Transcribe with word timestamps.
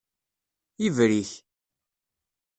Ibrik. 0.85 1.31